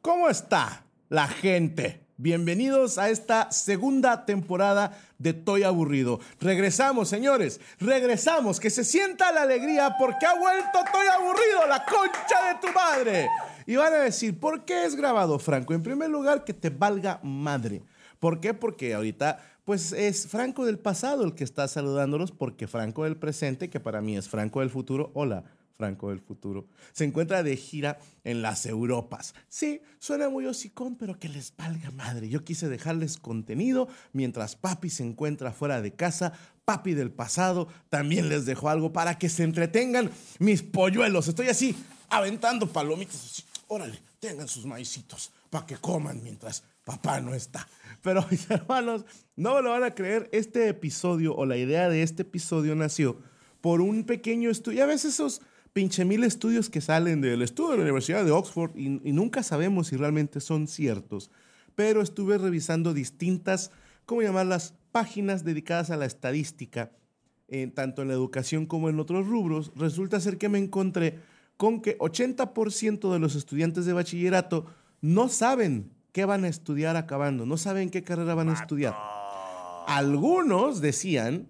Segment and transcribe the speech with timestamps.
[0.00, 2.00] ¿Cómo está la gente?
[2.16, 6.20] Bienvenidos a esta segunda temporada de Toy Aburrido.
[6.40, 8.60] Regresamos, señores, regresamos.
[8.60, 13.28] Que se sienta la alegría porque ha vuelto Toy Aburrido, la concha de tu madre.
[13.66, 15.74] Y van a decir, ¿por qué es grabado, Franco?
[15.74, 17.82] En primer lugar, que te valga madre.
[18.20, 18.54] ¿Por qué?
[18.54, 23.68] Porque ahorita, pues es Franco del pasado el que está saludándolos, porque Franco del presente,
[23.68, 25.42] que para mí es Franco del futuro, hola.
[25.78, 29.32] Franco del futuro, se encuentra de gira en las Europas.
[29.48, 32.28] Sí, suena muy hocicón, pero que les valga madre.
[32.28, 36.32] Yo quise dejarles contenido mientras papi se encuentra fuera de casa.
[36.64, 40.10] Papi del pasado también les dejó algo para que se entretengan
[40.40, 41.28] mis polluelos.
[41.28, 41.76] Estoy así,
[42.08, 43.24] aventando palomitas.
[43.24, 43.44] Así.
[43.68, 47.68] Órale, tengan sus maicitos para que coman mientras papá no está.
[48.02, 49.04] Pero mis hermanos,
[49.36, 53.16] no me lo van a creer, este episodio o la idea de este episodio nació
[53.60, 54.82] por un pequeño estudio.
[54.82, 55.40] A veces esos
[55.78, 59.44] pinche mil estudios que salen del estudio de la Universidad de Oxford y, y, nunca
[59.44, 61.30] sabemos si realmente son ciertos.
[61.76, 63.70] Pero estuve revisando distintas,
[64.04, 64.74] ¿cómo llamarlas?
[64.90, 66.90] Páginas dedicadas a la estadística,
[67.46, 69.70] eh, tanto en la educación como en otros rubros.
[69.76, 71.20] Resulta ser que me encontré
[71.56, 74.66] con que 80% de los estudiantes de bachillerato
[75.00, 78.96] no saben qué van a estudiar acabando, no saben qué carrera van a estudiar.
[79.86, 81.46] Algunos decían,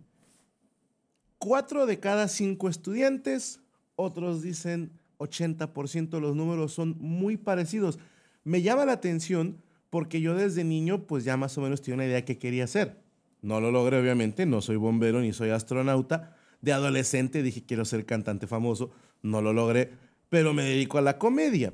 [1.38, 3.62] cuatro de cada cinco estudiantes
[3.98, 7.98] otros dicen 80%, los números son muy parecidos.
[8.44, 9.60] Me llama la atención
[9.90, 12.64] porque yo desde niño pues ya más o menos tenía una idea de qué quería
[12.64, 13.02] hacer.
[13.42, 16.36] No lo logré obviamente, no soy bombero ni soy astronauta.
[16.62, 18.90] De adolescente dije quiero ser cantante famoso,
[19.22, 19.90] no lo logré,
[20.28, 21.72] pero me dedico a la comedia.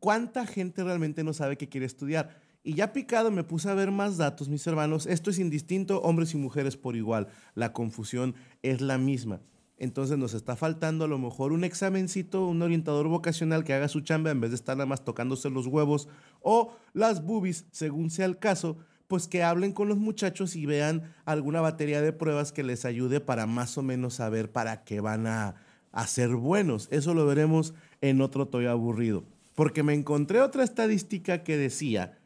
[0.00, 2.40] ¿Cuánta gente realmente no sabe qué quiere estudiar?
[2.64, 5.06] Y ya picado me puse a ver más datos, mis hermanos.
[5.06, 7.28] Esto es indistinto, hombres y mujeres por igual.
[7.54, 9.40] La confusión es la misma.
[9.78, 14.00] Entonces nos está faltando a lo mejor un examencito, un orientador vocacional que haga su
[14.00, 16.08] chamba en vez de estar nada más tocándose los huevos
[16.40, 21.14] o las boobies, según sea el caso, pues que hablen con los muchachos y vean
[21.26, 25.26] alguna batería de pruebas que les ayude para más o menos saber para qué van
[25.26, 25.56] a,
[25.92, 26.88] a ser buenos.
[26.90, 29.24] Eso lo veremos en otro Toy Aburrido.
[29.54, 32.18] Porque me encontré otra estadística que decía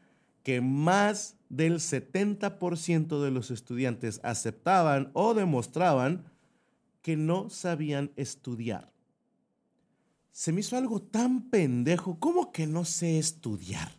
[0.43, 6.30] que más del 70% de los estudiantes aceptaban o demostraban
[7.01, 8.91] que no sabían estudiar.
[10.31, 13.91] Se me hizo algo tan pendejo, ¿cómo que no sé estudiar?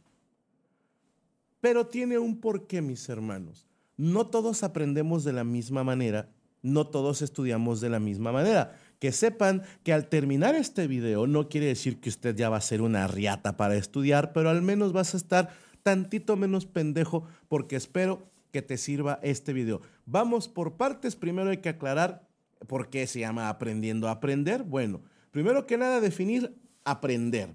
[1.60, 3.66] Pero tiene un porqué, mis hermanos.
[3.96, 6.30] No todos aprendemos de la misma manera,
[6.62, 8.78] no todos estudiamos de la misma manera.
[8.98, 12.62] Que sepan que al terminar este video no quiere decir que usted ya va a
[12.62, 15.50] ser una riata para estudiar, pero al menos vas a estar
[15.82, 19.80] tantito menos pendejo porque espero que te sirva este video.
[20.06, 21.16] Vamos por partes.
[21.16, 22.28] Primero hay que aclarar
[22.66, 24.62] ¿Por qué se llama aprendiendo a aprender?
[24.62, 26.54] Bueno, primero que nada definir
[26.84, 27.54] aprender.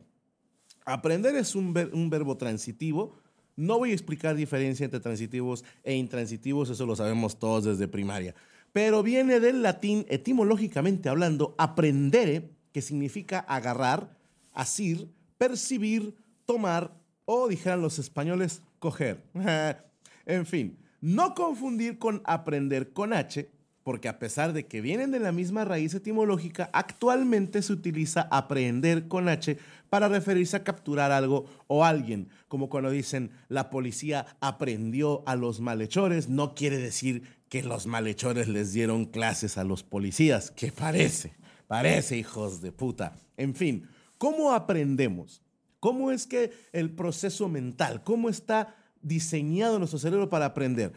[0.86, 3.18] Aprender es un, ver, un, verbo transitivo.
[3.56, 8.36] No voy a explicar diferencia entre transitivos e intransitivos, eso lo sabemos todos desde primaria.
[8.71, 14.15] Pero viene del latín, etimológicamente hablando, aprendere, que significa agarrar,
[14.54, 16.15] asir, percibir,
[16.45, 16.94] tomar
[17.25, 19.24] o, dijeran los españoles, coger.
[20.25, 23.50] en fin, no confundir con aprender con H,
[23.88, 29.07] porque a pesar de que vienen de la misma raíz etimológica, actualmente se utiliza aprehender
[29.07, 29.57] con H
[29.89, 35.62] para referirse a capturar algo o alguien, como cuando dicen la policía aprendió a los
[35.62, 41.31] malhechores, no quiere decir que los malhechores les dieron clases a los policías, que parece,
[41.68, 43.16] parece hijos de puta.
[43.38, 43.88] En fin,
[44.18, 45.42] ¿cómo aprendemos?
[45.80, 50.92] ¿Cómo es que el proceso mental, cómo está diseñado nuestro cerebro para aprender?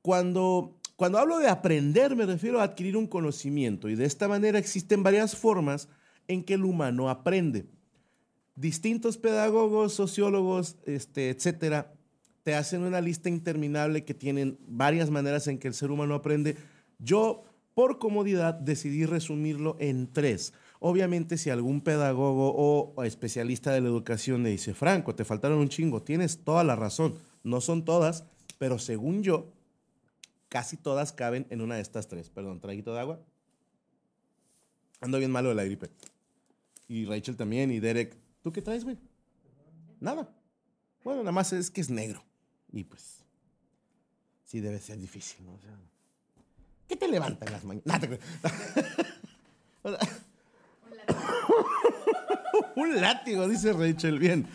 [0.00, 4.58] Cuando, cuando hablo de aprender me refiero a adquirir un conocimiento y de esta manera
[4.58, 5.88] existen varias formas
[6.26, 7.66] en que el humano aprende.
[8.54, 11.92] Distintos pedagogos, sociólogos, este, etcétera,
[12.42, 16.56] te hacen una lista interminable que tienen varias maneras en que el ser humano aprende.
[16.98, 17.44] Yo,
[17.74, 20.54] por comodidad, decidí resumirlo en tres.
[20.78, 25.68] Obviamente, si algún pedagogo o especialista de la educación le dice, Franco, te faltaron un
[25.68, 27.16] chingo, tienes toda la razón.
[27.42, 28.24] No son todas,
[28.58, 29.52] pero según yo,
[30.48, 32.30] casi todas caben en una de estas tres.
[32.30, 33.20] Perdón, traguito de agua.
[35.00, 35.90] Ando bien malo de la gripe.
[36.88, 38.16] Y Rachel también, y Derek.
[38.42, 38.96] ¿Tú qué traes, güey?
[40.00, 40.28] Nada.
[41.04, 42.24] Bueno, nada más es que es negro.
[42.72, 43.24] Y pues,
[44.44, 45.54] sí debe ser difícil, ¿no?
[45.54, 45.78] O sea,
[46.88, 48.00] ¿qué te levanta en las mañanas?
[52.76, 54.18] Un látigo, dice Rachel.
[54.18, 54.46] Bien.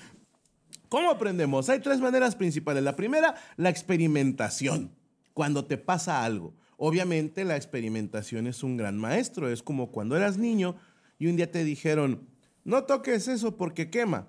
[0.90, 1.70] ¿Cómo aprendemos?
[1.70, 2.84] Hay tres maneras principales.
[2.84, 4.92] La primera, la experimentación.
[5.34, 6.54] Cuando te pasa algo.
[6.78, 9.50] Obviamente la experimentación es un gran maestro.
[9.50, 10.76] Es como cuando eras niño
[11.20, 12.28] y un día te dijeron,
[12.64, 14.28] no toques eso porque quema.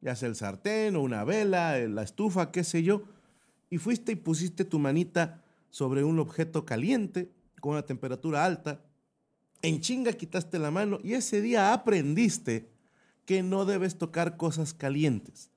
[0.00, 3.04] Ya sea el sartén o una vela, la estufa, qué sé yo
[3.72, 8.84] y fuiste y pusiste tu manita sobre un objeto caliente con una temperatura alta,
[9.62, 12.68] en chinga quitaste la mano y ese día aprendiste
[13.24, 15.50] que no debes tocar cosas calientes.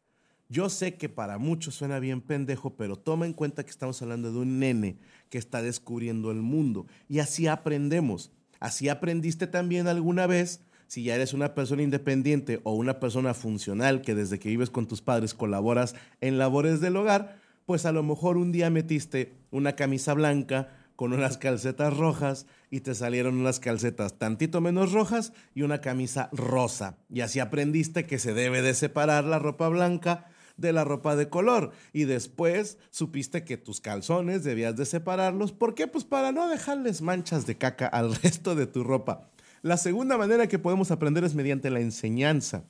[0.48, 4.32] Yo sé que para muchos suena bien pendejo, pero toma en cuenta que estamos hablando
[4.32, 5.00] de un nene
[5.30, 8.32] que está descubriendo el mundo y así aprendemos.
[8.60, 14.02] Así aprendiste también alguna vez, si ya eres una persona independiente o una persona funcional
[14.02, 18.04] que desde que vives con tus padres colaboras en labores del hogar, pues a lo
[18.04, 23.60] mejor un día metiste una camisa blanca con unas calcetas rojas y te salieron unas
[23.60, 26.98] calcetas tantito menos rojas y una camisa rosa.
[27.10, 30.28] Y así aprendiste que se debe de separar la ropa blanca
[30.58, 31.72] de la ropa de color.
[31.94, 35.52] Y después supiste que tus calzones debías de separarlos.
[35.52, 35.88] ¿Por qué?
[35.88, 39.30] Pues para no dejarles manchas de caca al resto de tu ropa.
[39.62, 42.66] La segunda manera que podemos aprender es mediante la enseñanza.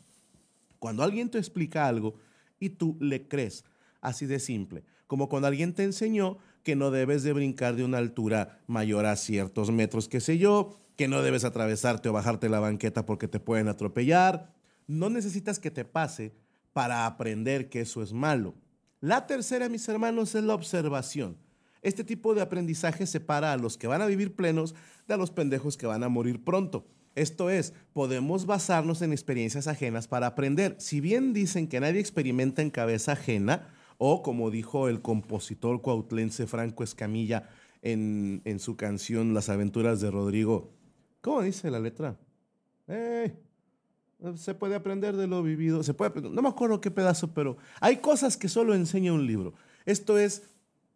[0.80, 2.16] Cuando alguien te explica algo
[2.60, 3.66] y tú le crees.
[4.02, 4.84] Así de simple.
[5.08, 9.16] Como cuando alguien te enseñó que no debes de brincar de una altura mayor a
[9.16, 13.40] ciertos metros, qué sé yo, que no debes atravesarte o bajarte la banqueta porque te
[13.40, 14.54] pueden atropellar.
[14.88, 16.34] No necesitas que te pase
[16.76, 18.54] para aprender que eso es malo.
[19.00, 21.38] La tercera, mis hermanos, es la observación.
[21.82, 24.76] Este tipo de aprendizaje separa a los que van a vivir plenos
[25.08, 26.86] de los pendejos que van a morir pronto.
[27.16, 30.76] Esto es, podemos basarnos en experiencias ajenas para aprender.
[30.78, 36.46] Si bien dicen que nadie experimenta en cabeza ajena, o como dijo el compositor cuautlense
[36.46, 37.48] Franco Escamilla
[37.84, 40.74] en, su canción Las aventuras de Rodrigo,
[41.22, 42.18] ¿cómo dice la letra?
[44.36, 47.98] Se puede aprender de lo vivido, se puede no me acuerdo qué pedazo, pero hay
[47.98, 49.54] cosas que solo enseña un libro.
[49.86, 50.44] Esto es,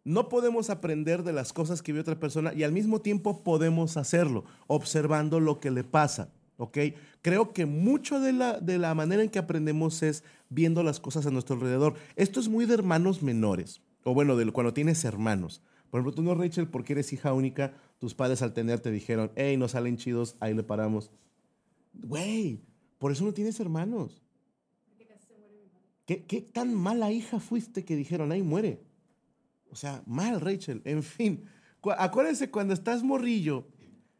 [0.04, 3.96] no podemos aprender de las cosas que vive otra persona y al mismo tiempo podemos
[3.96, 6.30] hacerlo, observando lo que le pasa.
[6.60, 6.78] ¿ok?
[7.22, 11.26] Creo que mucho de la, de la manera en que aprendemos es viendo las cosas
[11.26, 11.94] a nuestro alrededor.
[12.16, 15.62] Esto es muy de hermanos menores, o bueno, de cuando tienes hermanos.
[15.90, 19.32] Por ejemplo, tú no, Rachel, porque eres hija única, tus padres al tener te dijeron,
[19.36, 21.10] hey, no salen chidos, ahí le paramos.
[21.94, 22.60] Güey,
[23.00, 24.22] por eso no tienes hermanos.
[26.04, 28.82] ¿Qué, ¿Qué tan mala hija fuiste que dijeron, ahí muere?
[29.70, 30.82] O sea, mal, Rachel.
[30.84, 31.44] En fin,
[31.96, 33.66] acuérdense cuando estás morrillo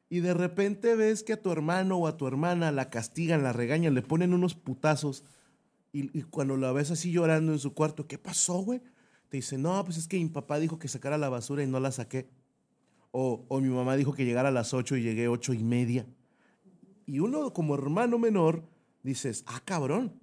[0.08, 3.52] y de repente ves que a tu hermano o a tu hermana la castigan, la
[3.52, 5.24] regañan, le ponen unos putazos
[5.92, 8.80] y, cuando la ves así llorando en su cuarto, ¿qué pasó, güey?
[9.28, 11.80] Te dice, no, pues es que mi papá dijo que sacara la basura y no
[11.80, 12.30] la saqué.
[13.10, 16.06] O, o mi mamá dijo que llegara a las ocho y llegué ocho y media.
[17.06, 18.62] Y uno como hermano menor
[19.02, 20.20] dices, ah, cabrón,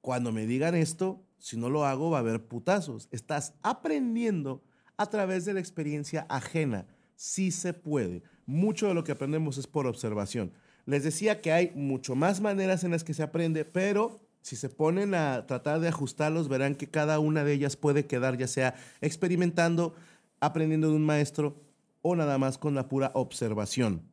[0.00, 3.08] cuando me digan esto, si no lo hago va a haber putazos.
[3.10, 4.62] Estás aprendiendo
[4.96, 6.86] a través de la experiencia ajena.
[7.16, 10.52] Sí se puede mucho de lo que aprendemos es por observación.
[10.84, 14.68] Les decía que hay mucho más maneras en las que se aprende, pero si se
[14.68, 18.74] ponen a tratar de ajustarlos, verán que cada una de ellas puede quedar ya sea
[19.00, 19.94] experimentando,
[20.40, 21.62] aprendiendo de un maestro
[22.02, 24.09] o nada más con la pura observación.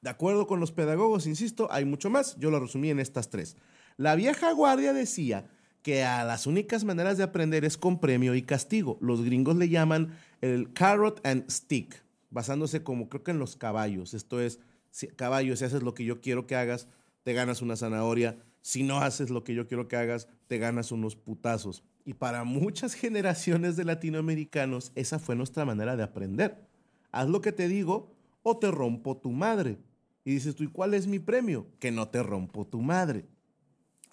[0.00, 2.36] De acuerdo con los pedagogos, insisto, hay mucho más.
[2.38, 3.56] Yo lo resumí en estas tres.
[3.96, 5.46] La vieja guardia decía
[5.82, 8.98] que a las únicas maneras de aprender es con premio y castigo.
[9.00, 14.14] Los gringos le llaman el carrot and stick basándose como creo que en los caballos.
[14.14, 16.88] Esto es, si, caballo, si haces lo que yo quiero que hagas,
[17.22, 18.38] te ganas una zanahoria.
[18.62, 21.82] Si no haces lo que yo quiero que hagas, te ganas unos putazos.
[22.04, 26.66] Y para muchas generaciones de latinoamericanos, esa fue nuestra manera de aprender.
[27.12, 29.78] Haz lo que te digo o te rompo tu madre.
[30.30, 31.66] Y dices tú, ¿y cuál es mi premio?
[31.80, 33.26] Que no te rompo tu madre.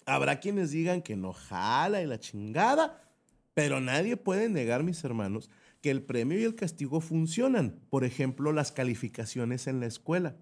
[0.04, 3.08] Habrá quienes digan que no jala y la chingada,
[3.54, 5.48] pero nadie puede negar, mis hermanos,
[5.80, 7.78] que el premio y el castigo funcionan.
[7.88, 10.34] Por ejemplo, las calificaciones en la escuela.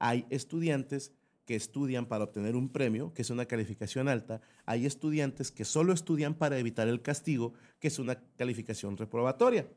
[0.00, 1.12] Hay estudiantes
[1.46, 4.40] que estudian para obtener un premio, que es una calificación alta.
[4.66, 9.68] Hay estudiantes que solo estudian para evitar el castigo, que es una calificación reprobatoria.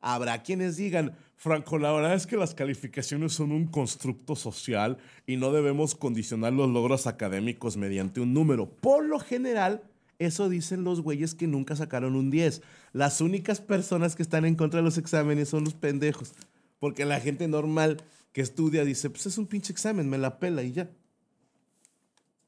[0.00, 5.36] Habrá quienes digan, Franco, la verdad es que las calificaciones son un constructo social y
[5.36, 8.70] no debemos condicionar los logros académicos mediante un número.
[8.70, 9.82] Por lo general,
[10.18, 12.62] eso dicen los güeyes que nunca sacaron un 10.
[12.92, 16.34] Las únicas personas que están en contra de los exámenes son los pendejos.
[16.78, 18.02] Porque la gente normal
[18.32, 20.90] que estudia dice, pues es un pinche examen, me la pela y ya.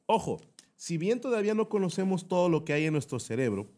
[0.07, 0.41] Ojo,
[0.77, 3.71] si bien todavía no conocemos todo lo que hay en nuestro cerebro,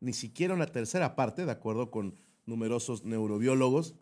[0.00, 2.14] ni siquiera una tercera parte, de acuerdo con
[2.50, 3.94] numerosos neurobiólogos.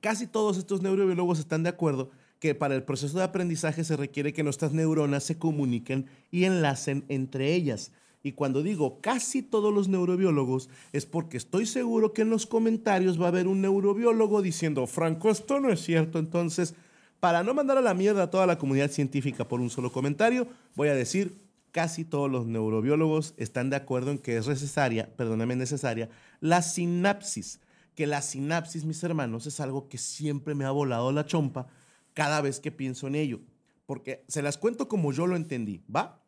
[0.00, 4.32] Casi todos estos neurobiólogos están de acuerdo que para el proceso de aprendizaje se requiere
[4.32, 7.92] que nuestras neuronas se comuniquen y enlacen entre ellas.
[8.22, 13.20] Y cuando digo casi todos los neurobiólogos, es porque estoy seguro que en los comentarios
[13.20, 16.18] va a haber un neurobiólogo diciendo, Franco, esto no es cierto.
[16.18, 16.74] Entonces,
[17.20, 20.48] para no mandar a la mierda a toda la comunidad científica por un solo comentario,
[20.74, 21.36] voy a decir,
[21.72, 26.10] casi todos los neurobiólogos están de acuerdo en que es necesaria, perdóname, necesaria,
[26.40, 27.60] la sinapsis
[27.94, 31.68] que la sinapsis, mis hermanos, es algo que siempre me ha volado la chompa
[32.14, 33.40] cada vez que pienso en ello.
[33.86, 36.22] Porque se las cuento como yo lo entendí, ¿va?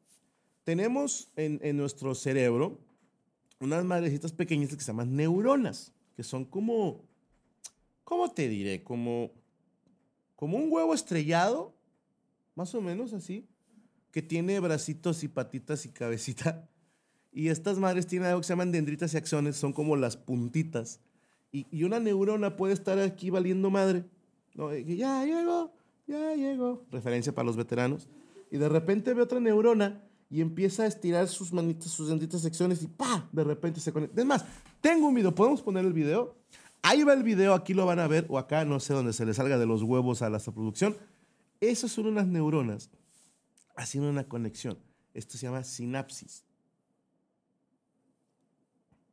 [0.65, 2.81] Tenemos en, nuestro cerebro
[3.61, 7.05] unas madrecitas pequeñitas que se llaman neuronas, que son como,
[8.03, 8.83] ¿cómo te diré?
[8.83, 9.31] Como,
[10.37, 11.75] como un huevo estrellado,
[12.55, 13.47] más o menos así,
[14.11, 16.69] que tiene bracitos y patitas y cabecita.
[17.33, 21.01] Y estas madres tienen algo que se llaman dendritas y axones, son como las puntitas
[21.55, 24.05] y, una neurona puede estar aquí valiendo madre.
[24.55, 24.75] ¿no?
[24.75, 25.73] ya llegó,
[26.07, 26.85] ya llegó.
[26.91, 28.09] Referencia para los veteranos.
[28.51, 32.83] Y de repente ve otra neurona y empieza a estirar sus manitas, sus denditas secciones
[32.83, 33.29] y ¡pa!
[33.31, 34.21] De repente se conecta.
[34.21, 34.45] Es más,
[34.81, 35.33] tengo un video.
[35.33, 36.35] ¿Podemos poner el video?
[36.83, 39.25] Ahí va el video, aquí lo van a ver, o acá, no sé, donde se
[39.25, 40.97] le salga de los huevos a la producción.
[41.61, 42.91] Esas son unas neuronas
[43.77, 44.79] haciendo una conexión.
[45.15, 46.45] Esto se llama sinapsis.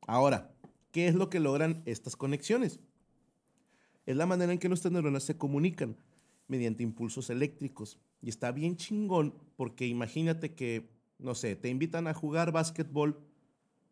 [0.05, 0.50] Ahora,
[0.91, 2.79] ¿Qué es lo que logran estas conexiones?
[4.05, 5.97] Es la manera en que nuestras neuronas se comunican
[6.47, 7.97] mediante impulsos eléctricos.
[8.21, 13.19] Y está bien chingón porque imagínate que, no sé, te invitan a jugar básquetbol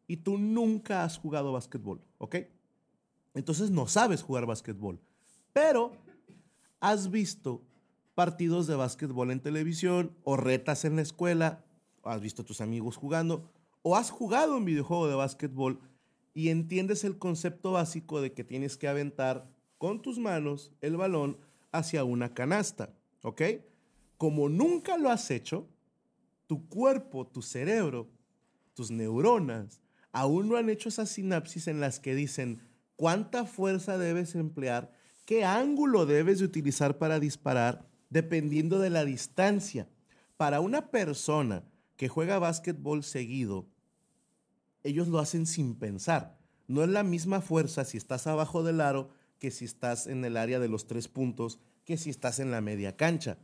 [0.08, 2.36] y tú nunca has jugado básquetbol, ¿ok?
[3.34, 5.00] Entonces no sabes jugar básquetbol,
[5.54, 5.94] pero
[6.80, 7.64] has visto
[8.16, 11.64] partidos de básquetbol en televisión o retas en la escuela,
[12.02, 13.50] o has visto a tus amigos jugando,
[13.84, 15.80] o has jugado un videojuego de básquetbol
[16.34, 21.38] y entiendes el concepto básico de que tienes que aventar con tus manos el balón
[21.72, 22.94] hacia una canasta,
[23.24, 23.42] ¿ok?
[24.18, 25.68] Como nunca lo has hecho,
[26.48, 28.10] tu cuerpo, tu cerebro,
[28.74, 29.82] tus neuronas,
[30.12, 32.62] aún no han hecho esas sinapsis en las que dicen
[32.96, 34.92] cuánta fuerza debes emplear,
[35.26, 39.88] qué ángulo debes de utilizar para disparar, dependiendo de la distancia.
[40.38, 41.64] Para una persona
[41.96, 43.68] que juega básquetbol seguido,
[44.84, 46.38] ellos lo hacen sin pensar.
[46.68, 49.10] No es la misma fuerza si estás abajo del aro
[49.40, 52.62] que si estás en el área de los tres puntos, que si estás en la
[52.62, 53.38] media cancha.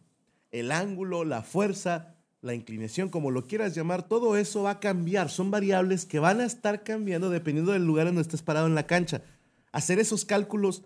[0.52, 5.30] El ángulo, la fuerza, la inclinación, como lo quieras llamar, todo eso va a cambiar.
[5.30, 8.76] Son variables que van a estar cambiando dependiendo del lugar en donde estés parado en
[8.76, 9.24] la cancha.
[9.72, 10.84] Hacer esos cálculos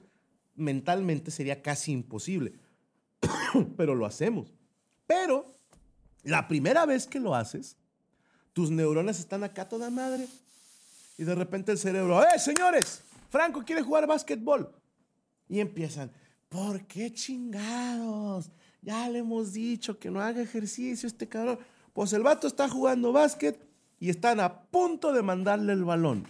[0.56, 2.54] mentalmente sería casi imposible,
[3.78, 4.54] pero lo hacemos.
[5.06, 5.56] Pero
[6.24, 7.78] la primera vez que lo haces,
[8.60, 10.28] tus neuronas están acá toda madre.
[11.18, 13.04] Y de repente el cerebro, ¡eh, señores!
[13.30, 14.70] Franco quiere jugar básquetbol.
[15.48, 16.12] Y empiezan,
[16.50, 18.52] ¿por qué chingados?
[18.82, 21.58] Ya le hemos dicho que no haga ejercicio este cabrón.
[21.94, 23.66] Pues el vato está jugando básquet
[23.98, 26.28] y están a punto de mandarle el balón.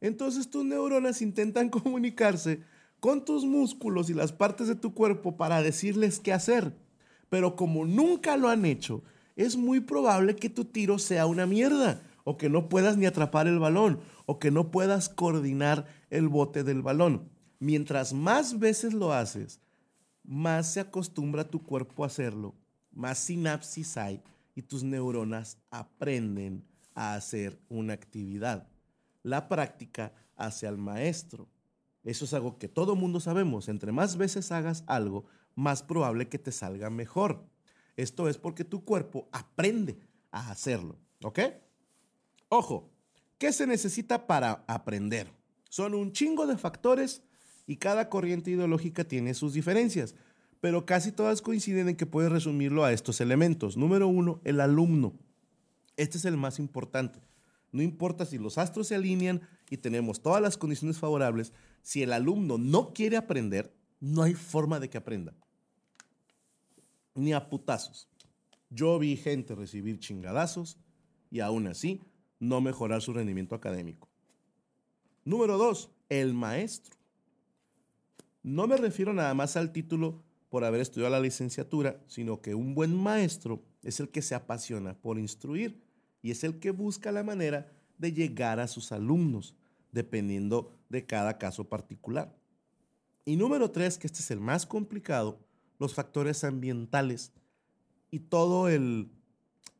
[0.00, 2.62] Entonces tus neuronas intentan comunicarse
[3.00, 6.72] con tus músculos y las partes de tu cuerpo para decirles qué hacer.
[7.28, 9.02] Pero como nunca lo han hecho,
[9.38, 13.46] es muy probable que tu tiro sea una mierda, o que no puedas ni atrapar
[13.46, 17.30] el balón, o que no puedas coordinar el bote del balón.
[17.60, 19.60] Mientras más veces lo haces,
[20.24, 22.56] más se acostumbra tu cuerpo a hacerlo,
[22.90, 24.20] más sinapsis hay
[24.56, 26.64] y tus neuronas aprenden
[26.96, 28.66] a hacer una actividad.
[29.22, 31.48] La práctica hace al maestro.
[32.02, 33.68] Eso es algo que todo mundo sabemos.
[33.68, 37.44] Entre más veces hagas algo, más probable que te salga mejor.
[37.98, 39.98] Esto es porque tu cuerpo aprende
[40.30, 40.96] a hacerlo.
[41.24, 41.40] ¿Ok?
[42.48, 42.92] Ojo,
[43.38, 45.32] ¿qué se necesita para aprender?
[45.68, 47.22] Son un chingo de factores
[47.66, 50.14] y cada corriente ideológica tiene sus diferencias,
[50.60, 53.76] pero casi todas coinciden en que puedes resumirlo a estos elementos.
[53.76, 55.18] Número uno, el alumno.
[55.96, 57.18] Este es el más importante.
[57.72, 61.52] No importa si los astros se alinean y tenemos todas las condiciones favorables,
[61.82, 65.34] si el alumno no quiere aprender, no hay forma de que aprenda.
[67.18, 68.08] Ni a putazos.
[68.70, 70.78] Yo vi gente recibir chingadazos
[71.32, 72.00] y aún así
[72.38, 74.08] no mejorar su rendimiento académico.
[75.24, 76.96] Número dos, el maestro.
[78.44, 82.76] No me refiero nada más al título por haber estudiado la licenciatura, sino que un
[82.76, 85.82] buen maestro es el que se apasiona por instruir
[86.22, 89.56] y es el que busca la manera de llegar a sus alumnos,
[89.90, 92.32] dependiendo de cada caso particular.
[93.24, 95.40] Y número tres, que este es el más complicado,
[95.78, 97.32] los factores ambientales
[98.10, 99.10] y todo el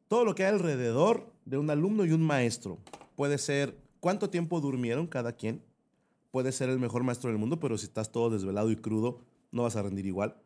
[0.08, 2.78] todo lo que hay alrededor de un alumno y un maestro.
[3.14, 5.62] Puede ser cuánto tiempo durmieron cada quien.
[6.30, 9.62] Puede ser el mejor maestro del mundo, pero si estás todo desvelado y crudo, no
[9.62, 10.40] vas a rendir igual.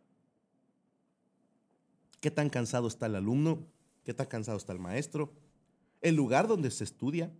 [2.20, 3.66] ¿Qué tan cansado está el alumno?
[4.04, 5.32] ¿Qué tan cansado está el maestro?
[6.00, 7.32] El lugar donde se estudia.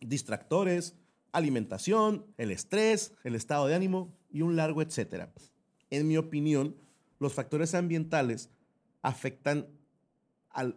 [0.00, 0.94] Distractores,
[1.32, 5.32] alimentación, el estrés, el estado de ánimo y un largo etcétera.
[5.90, 6.76] En mi opinión,
[7.22, 8.50] los factores ambientales
[9.00, 9.68] afectan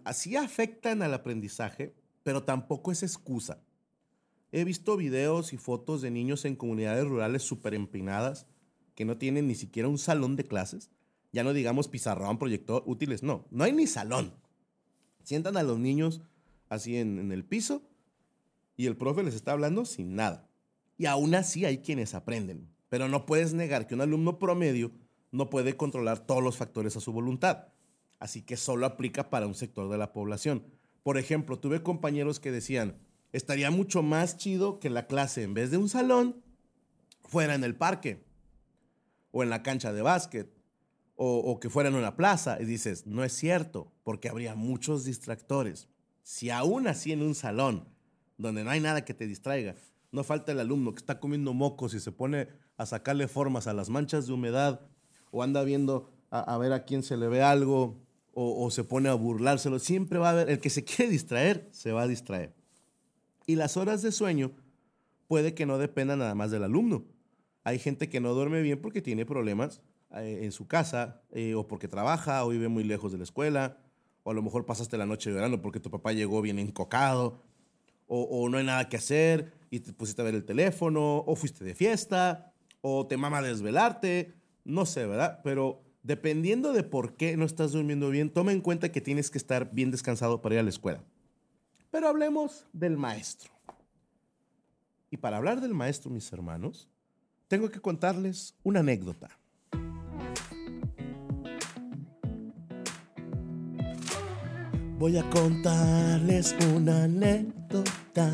[0.06, 3.62] así afectan al aprendizaje, pero tampoco es excusa.
[4.52, 8.48] He visto videos y fotos de niños en comunidades rurales súper empinadas
[8.96, 10.92] que no tienen ni siquiera un salón de clases.
[11.34, 14.34] Ya no digamos pizarrón, proyector, útiles, no, no hay ni salón.
[15.24, 16.22] Sientan a los niños
[16.70, 17.84] así en, en el piso
[18.78, 20.48] y el profe les está hablando sin nada.
[20.98, 22.70] Y aún así hay quienes aprenden.
[22.88, 24.94] Pero no puedes negar que un alumno promedio
[25.32, 27.68] no puede controlar todos los factores a su voluntad
[28.20, 30.66] así que solo aplica para un sector de la población.
[31.04, 32.98] Por ejemplo, tuve compañeros que decían,
[33.32, 36.44] estaría mucho más chido que la clase, en vez de un salón,
[37.24, 38.26] fuera en el parque,
[39.32, 40.52] o en la cancha de básquet,
[41.18, 42.58] o, que fuera en una plaza.
[42.60, 45.88] Y dices, no es cierto, porque habría muchos distractores.
[46.24, 47.88] Si aún así en un salón,
[48.38, 49.76] donde no hay nada que te distraiga,
[50.12, 53.74] no falta el alumno que está comiendo mocos y se pone a sacarle formas a
[53.74, 54.82] las manchas de humedad,
[55.36, 57.98] o anda viendo a, ver a quién se le ve algo,
[58.34, 61.92] o, se pone a burlárselo, siempre va a haber, el que se quiere distraer, se
[61.92, 62.54] va a distraer.
[63.46, 64.52] Y las horas de sueño
[65.28, 67.04] puede que no dependan nada más del alumno.
[67.66, 69.82] Hay gente que no duerme bien porque tiene problemas
[70.16, 73.78] eh, en su casa, eh, o porque trabaja, o vive muy lejos de la escuela,
[74.24, 77.44] o a lo mejor pasaste la noche llorando porque tu papá llegó bien encocado,
[78.08, 81.36] o, o no hay nada que hacer y te pusiste a ver el teléfono, o
[81.36, 84.34] fuiste de fiesta, o te mama desvelarte,
[84.66, 85.40] no sé, ¿verdad?
[85.44, 89.38] Pero dependiendo de por qué no estás durmiendo bien, toma en cuenta que tienes que
[89.38, 91.04] estar bien descansado para ir a la escuela.
[91.92, 93.54] Pero hablemos del maestro.
[95.10, 96.90] Y para hablar del maestro, mis hermanos,
[97.48, 99.30] tengo que contarles una anécdota.
[104.98, 108.32] Voy a contarles una anécdota.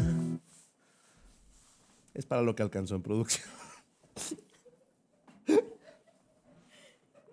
[2.13, 3.60] Es para lo que alcanzó en producción.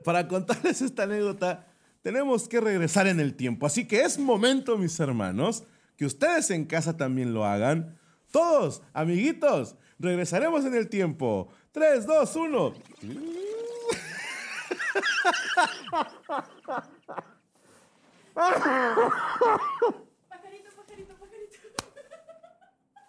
[0.08, 1.66] Para contarles esta anécdota,
[2.00, 3.66] tenemos que regresar en el tiempo.
[3.66, 5.64] Así que es momento, mis hermanos,
[5.98, 7.98] que ustedes en casa también lo hagan.
[8.30, 11.52] Todos, amiguitos, regresaremos en el tiempo.
[11.72, 12.74] 3, 2, 1.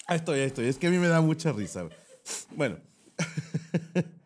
[0.06, 0.68] Ahí estoy, ahí estoy.
[0.68, 1.88] Es que a mí me da mucha risa.
[2.58, 2.78] Bueno.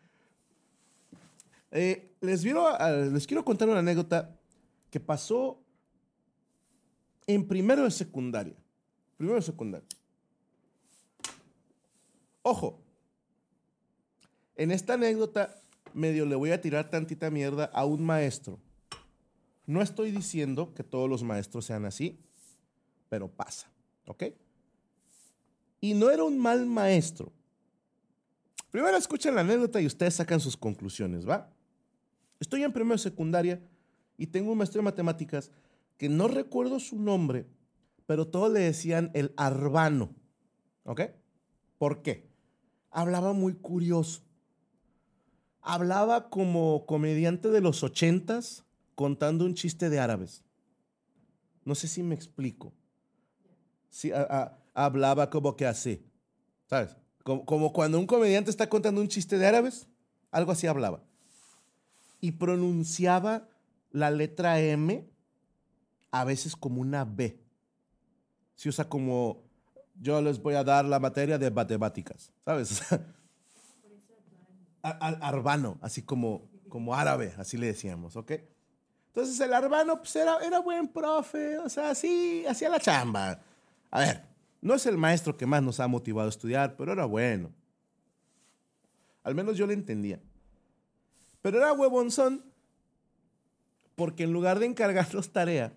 [1.74, 4.38] eh, les, les quiero contar una anécdota
[4.90, 5.60] que pasó
[7.26, 8.54] en primero de secundaria.
[9.16, 9.88] Primero de secundaria.
[12.42, 12.80] Ojo,
[14.54, 15.60] en esta anécdota
[15.94, 18.60] medio le voy a tirar tantita mierda a un maestro.
[19.66, 22.20] No estoy diciendo que todos los maestros sean así,
[23.08, 23.68] pero pasa,
[24.06, 24.24] ¿ok?
[25.80, 27.32] Y no era un mal maestro.
[28.70, 31.53] Primero escuchen la anécdota y ustedes sacan sus conclusiones, ¿va?
[32.44, 33.58] Estoy en primero secundaria
[34.18, 35.50] y tengo un maestro de matemáticas
[35.96, 37.46] que no recuerdo su nombre,
[38.04, 40.14] pero todos le decían el arbano.
[40.82, 41.00] ¿Ok?
[41.78, 42.28] ¿Por qué?
[42.90, 44.20] Hablaba muy curioso.
[45.62, 50.44] Hablaba como comediante de los ochentas contando un chiste de árabes.
[51.64, 52.74] No sé si me explico.
[54.74, 56.04] Hablaba como que así,
[56.66, 56.94] ¿sabes?
[57.22, 59.88] Como cuando un comediante está contando un chiste de árabes,
[60.30, 61.02] algo así hablaba.
[62.24, 63.46] Y pronunciaba
[63.90, 65.06] la letra M
[66.10, 67.38] a veces como una B.
[68.54, 69.42] Se usa como,
[70.00, 72.80] yo les voy a dar la materia de matemáticas, ¿sabes?
[74.80, 78.32] Arbano, así como, como árabe, así le decíamos, ¿ok?
[79.08, 83.38] Entonces el arbano pues, era, era buen profe, o sea, sí, hacía la chamba.
[83.90, 84.22] A ver,
[84.62, 87.52] no es el maestro que más nos ha motivado a estudiar, pero era bueno.
[89.24, 90.20] Al menos yo le entendía.
[91.44, 92.42] Pero era huevonzón
[93.96, 95.76] porque en lugar de encargarnos tarea,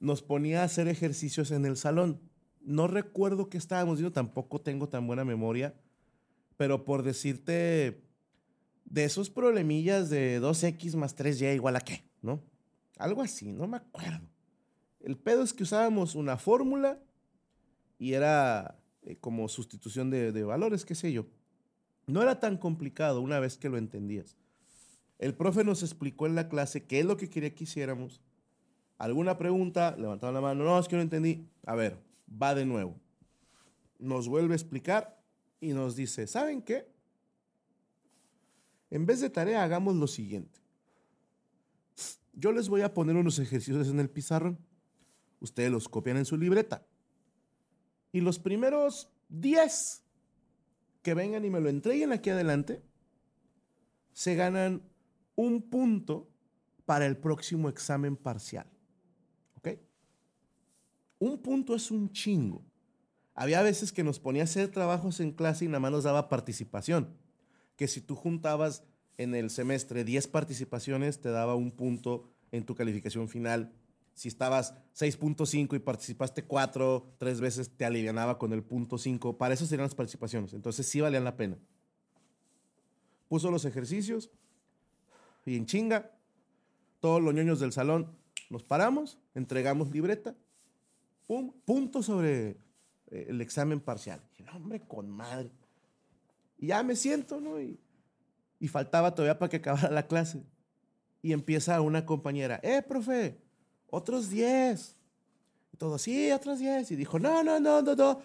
[0.00, 2.20] nos ponía a hacer ejercicios en el salón.
[2.60, 5.76] No recuerdo qué estábamos viendo, tampoco tengo tan buena memoria,
[6.56, 8.02] pero por decirte,
[8.84, 12.42] de esos problemillas de 2x más 3y igual a qué, ¿no?
[12.98, 14.26] Algo así, no me acuerdo.
[14.98, 16.98] El pedo es que usábamos una fórmula
[17.96, 21.26] y era eh, como sustitución de, de valores, qué sé yo.
[22.08, 24.36] No era tan complicado una vez que lo entendías.
[25.20, 28.22] El profe nos explicó en la clase qué es lo que quería que hiciéramos.
[28.96, 29.94] ¿Alguna pregunta?
[29.98, 30.64] Levantaban la mano.
[30.64, 31.46] No, es que no entendí.
[31.66, 31.98] A ver,
[32.30, 32.98] va de nuevo.
[33.98, 35.22] Nos vuelve a explicar
[35.60, 36.90] y nos dice, ¿saben qué?
[38.88, 40.58] En vez de tarea, hagamos lo siguiente.
[42.32, 44.58] Yo les voy a poner unos ejercicios en el pizarrón.
[45.38, 46.86] Ustedes los copian en su libreta.
[48.10, 50.02] Y los primeros 10
[51.02, 52.82] que vengan y me lo entreguen aquí adelante,
[54.14, 54.89] se ganan
[55.40, 56.28] un punto
[56.84, 58.66] para el próximo examen parcial.
[59.56, 59.68] ¿Ok?
[61.18, 62.64] Un punto es un chingo.
[63.34, 66.28] Había veces que nos ponía a hacer trabajos en clase y nada más nos daba
[66.28, 67.16] participación.
[67.76, 68.82] Que si tú juntabas
[69.16, 73.72] en el semestre 10 participaciones, te daba un punto en tu calificación final.
[74.14, 79.38] Si estabas 6.5 y participaste 4, tres veces, te alivianaba con el punto 5.
[79.38, 80.52] Para eso serían las participaciones.
[80.52, 81.56] Entonces sí valían la pena.
[83.28, 84.30] Puso los ejercicios
[85.46, 86.10] y en chinga,
[87.00, 88.16] todos los ñoños del salón
[88.50, 90.34] nos paramos, entregamos libreta,
[91.26, 92.50] pum, punto sobre
[93.10, 94.20] eh, el examen parcial.
[94.30, 95.50] Dije, no, hombre, con madre.
[96.58, 97.60] Y ya me siento, ¿no?
[97.60, 97.78] Y,
[98.58, 100.42] y faltaba todavía para que acabara la clase.
[101.22, 103.40] Y empieza una compañera, eh, profe,
[103.88, 104.96] otros 10.
[105.72, 106.90] Y todo, sí, otros 10.
[106.90, 108.20] Y dijo, no, no, no, no, no.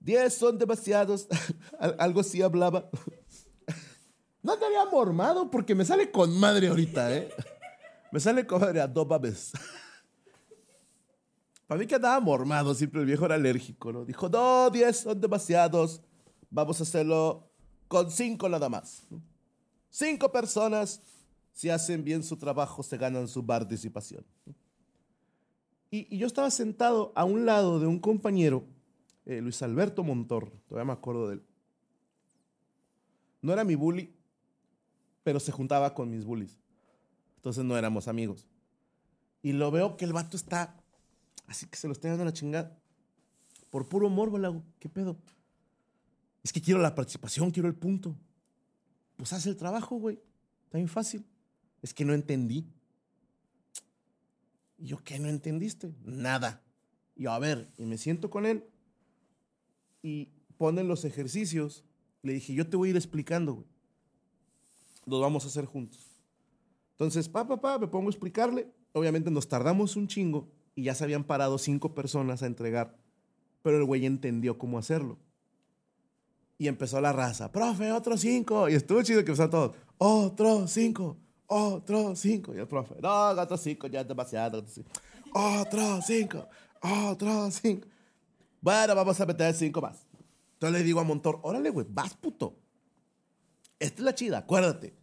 [0.00, 1.28] 10 son demasiados.
[1.78, 2.90] Al- Algo sí hablaba.
[4.46, 7.28] No te había mormado porque me sale con madre ahorita, ¿eh?
[8.12, 9.52] Me sale con madre a dos babes.
[11.66, 14.04] Para mí que andaba mormado, siempre el viejo era alérgico, ¿no?
[14.04, 16.00] Dijo, no, 10 son demasiados.
[16.48, 17.50] Vamos a hacerlo
[17.88, 19.08] con 5 nada más.
[19.90, 21.02] Cinco personas,
[21.52, 24.24] si hacen bien su trabajo, se ganan su participación.
[25.90, 28.62] Y, y yo estaba sentado a un lado de un compañero,
[29.24, 31.42] eh, Luis Alberto Montor, todavía me acuerdo de él.
[33.42, 34.15] No era mi bully,
[35.26, 36.56] pero se juntaba con mis bullies.
[37.34, 38.46] Entonces no éramos amigos.
[39.42, 40.80] Y lo veo que el vato está
[41.48, 42.78] así que se lo está dando la chingada.
[43.70, 45.18] Por puro morbo le ¿qué pedo?
[46.44, 48.16] Es que quiero la participación, quiero el punto.
[49.16, 50.20] Pues haz el trabajo, güey.
[50.62, 51.26] Está bien fácil.
[51.82, 52.64] Es que no entendí.
[54.78, 55.92] ¿Y yo qué no entendiste?
[56.04, 56.62] Nada.
[57.16, 58.64] Y yo, a ver, y me siento con él
[60.02, 61.82] y ponen los ejercicios.
[62.22, 63.75] Le dije, yo te voy a ir explicando, güey.
[65.06, 66.00] Los vamos a hacer juntos.
[66.92, 68.68] Entonces, pa, pa, pa, me pongo a explicarle.
[68.92, 72.96] Obviamente nos tardamos un chingo y ya se habían parado cinco personas a entregar.
[73.62, 75.18] Pero el güey entendió cómo hacerlo.
[76.58, 78.68] Y empezó la raza, profe, otros cinco.
[78.68, 81.16] Y estuvo chido que empezaron todos, otros cinco,
[81.46, 82.54] otros cinco.
[82.54, 84.58] Y el profe, no, otros cinco, ya es demasiado.
[84.58, 84.88] Otros cinco,
[85.32, 86.48] otros cinco,
[86.80, 87.86] otros cinco.
[88.60, 90.06] Bueno, vamos a meter cinco más.
[90.54, 92.56] Entonces le digo a Montor, órale, güey, vas, puto.
[93.78, 94.94] Esta es la chida, acuérdate.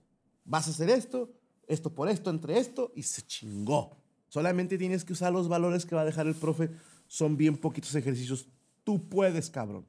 [0.46, 1.32] Vas a hacer esto,
[1.68, 3.98] esto por esto, entre esto, y se chingó.
[4.28, 6.72] Solamente tienes que usar los valores que va a dejar el profe.
[7.08, 8.48] Son bien poquitos ejercicios.
[8.84, 9.86] Tú puedes, cabrón.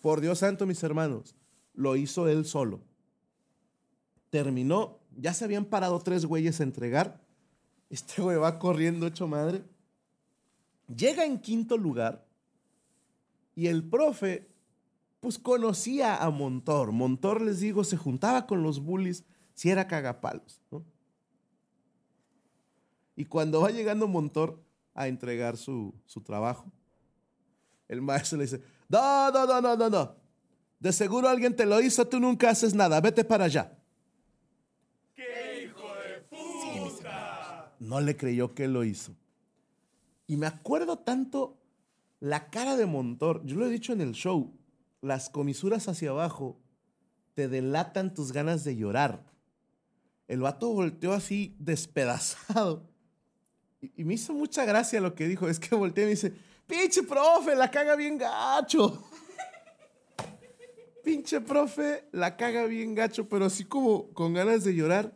[0.00, 1.36] Por Dios santo, mis hermanos,
[1.74, 2.80] lo hizo él solo.
[4.30, 7.22] Terminó, ya se habían parado tres güeyes a entregar.
[7.90, 9.62] Este güey va corriendo hecho madre.
[10.88, 12.26] Llega en quinto lugar
[13.54, 14.50] y el profe,
[15.22, 16.90] pues conocía a Montor.
[16.90, 20.60] Montor, les digo, se juntaba con los bullies si era cagapalos.
[20.68, 20.84] ¿no?
[23.14, 24.60] Y cuando va llegando Montor
[24.94, 26.72] a entregar su, su trabajo,
[27.86, 30.16] el maestro le dice, no, no, no, no, no, no.
[30.80, 33.78] De seguro alguien te lo hizo, tú nunca haces nada, vete para allá.
[35.14, 37.72] ¿Qué hijo de puta?
[37.78, 39.14] no le creyó que lo hizo.
[40.26, 41.58] Y me acuerdo tanto
[42.18, 44.52] la cara de Montor, yo lo he dicho en el show,
[45.02, 46.58] las comisuras hacia abajo
[47.34, 49.24] te delatan tus ganas de llorar.
[50.28, 52.88] El vato volteó así despedazado.
[53.80, 55.48] Y, me hizo mucha gracia lo que dijo.
[55.48, 56.32] Es que volteé y me dice,
[56.66, 59.02] pinche profe, la caga bien gacho.
[61.04, 65.12] pinche profe, la caga bien gacho, pero así como con ganas de llorar.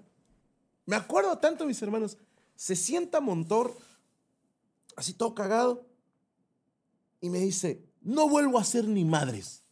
[0.85, 2.18] Me acuerdo tanto, mis hermanos.
[2.57, 3.77] Se sienta Montor,
[4.96, 5.87] así todo cagado,
[7.20, 9.65] y me dice, no vuelvo a hacer ni madres.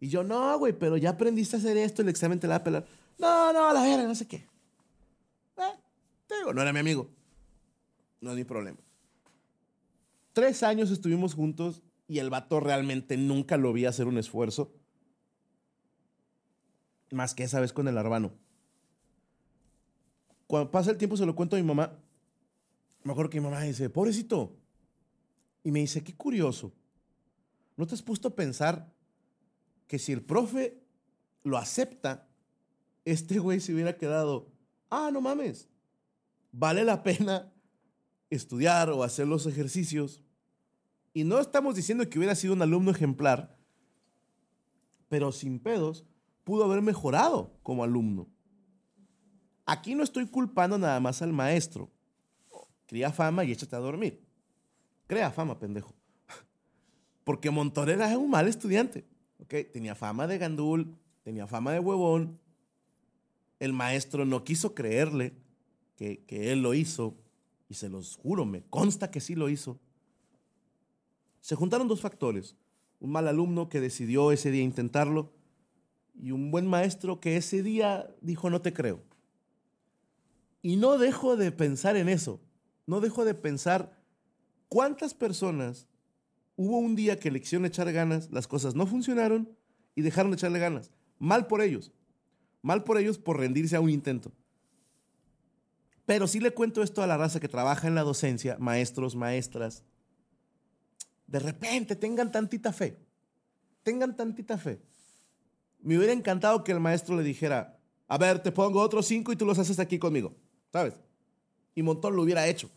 [0.00, 2.56] Y yo, no, güey, pero ya aprendiste a hacer esto, el examen te la va
[2.58, 2.86] a pelar.
[3.18, 4.36] No, no, la verga, no sé qué.
[5.56, 5.78] Eh,
[6.26, 7.08] te digo, no era mi amigo.
[8.20, 8.78] No es mi problema.
[10.32, 14.72] Tres años estuvimos juntos y el vato realmente nunca lo vi hacer un esfuerzo.
[17.10, 18.32] Más que esa vez con el arbano.
[20.46, 21.98] Cuando pasa el tiempo se lo cuento a mi mamá.
[23.02, 24.56] Me acuerdo que mi mamá dice, pobrecito.
[25.64, 26.72] Y me dice, qué curioso.
[27.76, 28.92] ¿No te has puesto a pensar
[29.88, 30.80] que si el profe
[31.42, 32.28] lo acepta,
[33.04, 34.52] este güey se hubiera quedado,
[34.90, 35.68] ah, no mames,
[36.52, 37.50] vale la pena
[38.30, 40.22] estudiar o hacer los ejercicios.
[41.14, 43.56] Y no estamos diciendo que hubiera sido un alumno ejemplar,
[45.08, 46.04] pero sin pedos
[46.44, 48.28] pudo haber mejorado como alumno.
[49.64, 51.90] Aquí no estoy culpando nada más al maestro.
[52.86, 54.22] Cría fama y échate a dormir.
[55.06, 55.94] Crea fama, pendejo.
[57.24, 59.06] Porque Montorera es un mal estudiante.
[59.42, 59.64] ¿Okay?
[59.64, 62.38] Tenía fama de gandul, tenía fama de huevón.
[63.58, 65.34] El maestro no quiso creerle
[65.96, 67.16] que, que él lo hizo.
[67.68, 69.78] Y se los juro, me consta que sí lo hizo.
[71.40, 72.56] Se juntaron dos factores.
[73.00, 75.32] Un mal alumno que decidió ese día intentarlo
[76.20, 79.00] y un buen maestro que ese día dijo no te creo.
[80.62, 82.40] Y no dejo de pensar en eso.
[82.86, 84.02] No dejo de pensar
[84.68, 85.86] cuántas personas
[86.58, 89.56] hubo un día que le quisieron echar ganas, las cosas no funcionaron
[89.94, 90.90] y dejaron de echarle ganas.
[91.20, 91.92] Mal por ellos.
[92.62, 94.32] Mal por ellos por rendirse a un intento.
[96.04, 99.84] Pero sí le cuento esto a la raza que trabaja en la docencia, maestros, maestras.
[101.28, 102.98] De repente tengan tantita fe.
[103.84, 104.82] Tengan tantita fe.
[105.80, 109.36] Me hubiera encantado que el maestro le dijera, a ver, te pongo otros cinco y
[109.36, 110.34] tú los haces aquí conmigo.
[110.72, 110.94] ¿Sabes?
[111.76, 112.68] Y Montón lo hubiera hecho.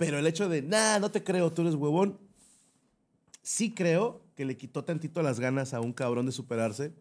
[0.00, 2.18] Pero el hecho de, nah, no te creo, tú eres huevón,
[3.42, 6.94] sí creo que le quitó tantito las ganas a un cabrón de superarse.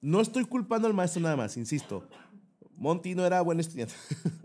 [0.00, 2.08] No estoy culpando al maestro nada más, insisto.
[2.74, 3.94] Monty no era buen estudiante.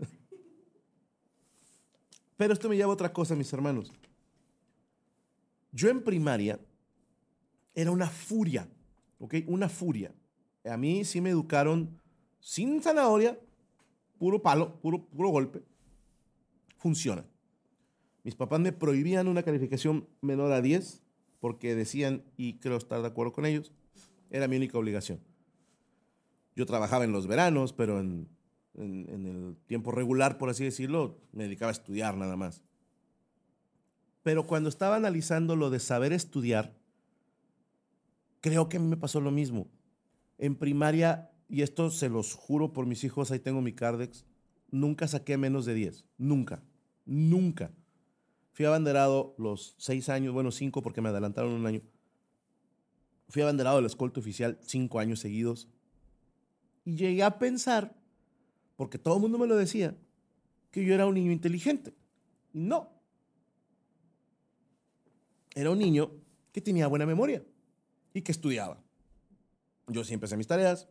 [2.36, 3.90] Pero esto me lleva a otra cosa, mis hermanos.
[5.72, 6.60] Yo en primaria
[7.74, 8.68] era una furia,
[9.18, 9.34] ¿ok?
[9.48, 10.14] Una furia.
[10.64, 12.00] A mí sí me educaron
[12.38, 13.36] sin zanahoria,
[14.16, 15.64] puro palo, puro, puro golpe.
[16.76, 17.24] Funciona.
[18.24, 21.02] Mis papás me prohibían una calificación menor a 10
[21.40, 23.70] porque decían, y creo estar de acuerdo con ellos,
[24.30, 25.20] era mi única obligación.
[26.56, 28.28] Yo trabajaba en los veranos, pero en,
[28.76, 32.62] en, el tiempo regular, por así decirlo, me dedicaba a estudiar nada más.
[34.22, 36.74] Pero cuando estaba analizando lo de saber estudiar,
[38.40, 39.68] creo que a mí me pasó lo mismo.
[40.38, 44.24] En primaria, y esto se los juro por mis hijos, ahí tengo mi Cardex,
[44.70, 46.06] nunca saqué menos de 10.
[46.16, 46.62] Nunca.
[47.04, 47.70] Nunca.
[48.54, 51.82] Fui abanderado los seis años, bueno, cinco porque me adelantaron un año.
[53.28, 55.68] Fui abanderado de la escolta oficial cinco años seguidos.
[56.84, 57.96] Y llegué a pensar,
[58.76, 59.96] porque todo el mundo me lo decía,
[60.70, 61.94] que yo era un niño inteligente.
[62.52, 62.92] Y no.
[65.56, 66.12] Era un niño
[66.52, 67.44] que tenía buena memoria
[68.12, 68.80] y que estudiaba.
[69.88, 70.88] Yo siempre hacía mis tareas.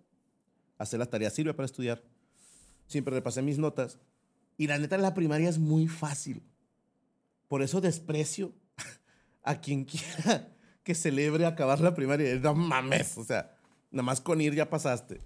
[0.78, 2.04] Hacer las tareas sirve para estudiar.
[2.88, 4.00] Siempre repasé mis notas.
[4.58, 6.44] Y la neta, la primaria es muy fácil.
[7.54, 8.52] Por eso desprecio
[9.44, 12.34] a quien quiera que celebre acabar la primaria.
[12.40, 13.56] No mames, o sea,
[13.92, 15.22] nada más con ir ya pasaste.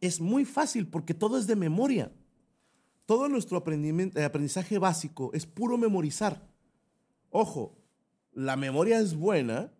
[0.00, 2.10] Es muy fácil porque todo es de memoria.
[3.06, 6.48] Todo nuestro aprendizaje básico es puro memorizar.
[7.30, 7.78] Ojo,
[8.32, 9.72] la memoria es buena,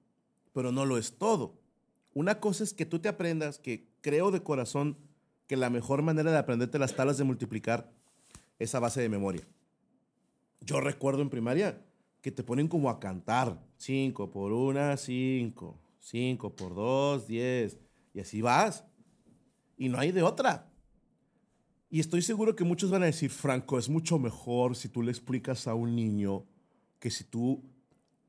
[0.53, 1.59] pero no lo es todo.
[2.13, 4.99] Una cosa es que tú te aprendas que creo de corazón
[5.49, 7.91] que la mejor manera de aprenderte las tablas de multiplicar
[8.61, 9.45] es a base de memoria.
[10.65, 11.85] Yo recuerdo en primaria
[12.21, 13.63] que te ponen como a cantar.
[13.77, 15.79] 5 por 1, 5.
[16.01, 17.79] 5 por 2, 10.
[18.15, 18.85] Y así vas.
[19.77, 20.71] Y no hay de otra.
[21.91, 25.11] Y estoy seguro que muchos van a decir, Franco, es mucho mejor si tú le
[25.11, 26.47] explicas a un niño
[26.99, 27.63] que si tú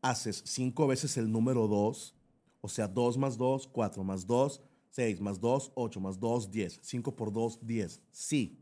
[0.01, 2.15] haces 5 veces el número 2,
[2.61, 6.79] o sea, 2 más 2, 4 más 2, 6 más 2, 8 más 2, 10.
[6.81, 8.01] 5 por 2, 10.
[8.11, 8.61] Sí.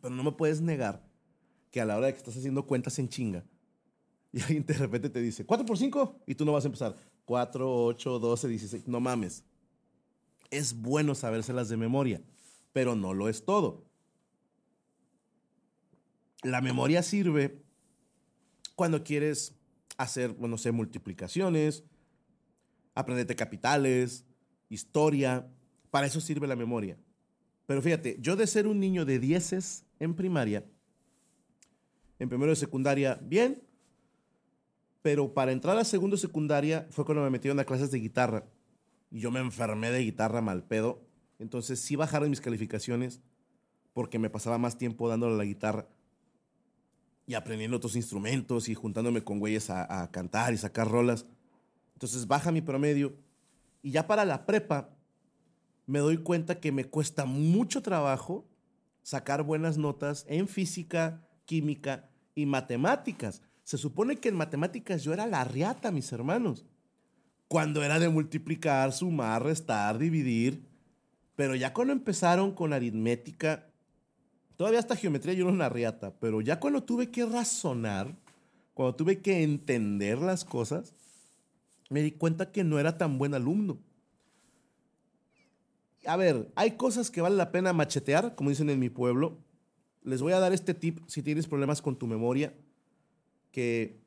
[0.00, 1.13] Pero no me puedes negar
[1.74, 3.44] que a la hora de que estás haciendo cuentas en chinga,
[4.32, 6.94] y alguien de repente te dice, 4 por 5, y tú no vas a empezar,
[7.24, 8.86] 4, 8, 12, 16.
[8.86, 9.42] No mames.
[10.52, 12.22] Es bueno sabérselas de memoria,
[12.72, 13.88] pero no lo es todo.
[16.44, 17.60] La memoria sirve
[18.76, 19.56] cuando quieres
[19.96, 21.82] hacer, bueno, no sé, multiplicaciones,
[22.94, 24.24] aprenderte capitales,
[24.68, 25.50] historia.
[25.90, 26.96] Para eso sirve la memoria.
[27.66, 30.64] Pero fíjate, yo de ser un niño de dieces en primaria,
[32.24, 33.62] en primero de secundaria, bien,
[35.02, 38.46] pero para entrar a segundo de secundaria fue cuando me metieron a clases de guitarra.
[39.10, 41.06] Y yo me enfermé de guitarra mal pedo.
[41.38, 43.20] Entonces sí bajaron mis calificaciones
[43.92, 45.86] porque me pasaba más tiempo dándole la guitarra
[47.26, 51.26] y aprendiendo otros instrumentos y juntándome con güeyes a, a cantar y sacar rolas.
[51.92, 53.14] Entonces baja mi promedio.
[53.82, 54.96] Y ya para la prepa
[55.84, 58.48] me doy cuenta que me cuesta mucho trabajo
[59.02, 63.42] sacar buenas notas en física, química y matemáticas.
[63.62, 66.64] Se supone que en matemáticas yo era la riata, mis hermanos.
[67.48, 70.66] Cuando era de multiplicar, sumar, restar, dividir.
[71.36, 73.66] Pero ya cuando empezaron con aritmética,
[74.56, 78.14] todavía hasta geometría yo era una riata, pero ya cuando tuve que razonar,
[78.72, 80.94] cuando tuve que entender las cosas,
[81.90, 83.78] me di cuenta que no era tan buen alumno.
[86.06, 89.38] A ver, hay cosas que vale la pena machetear, como dicen en mi pueblo.
[90.04, 92.54] Les voy a dar este tip si tienes problemas con tu memoria,
[93.50, 93.98] que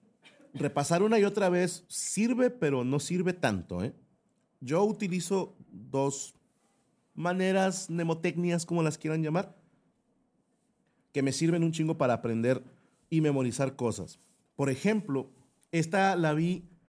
[0.54, 3.84] repasar una y otra vez sirve, pero no sirve tanto.
[3.84, 3.94] ¿eh?
[4.62, 6.36] Yo utilizo dos
[7.14, 9.56] maneras, mnemotecnias, como las quieran llamar,
[11.12, 12.64] que me sirven un chingo para aprender
[13.10, 14.20] y memorizar cosas.
[14.56, 15.32] Por ejemplo,
[15.72, 16.64] esta la vi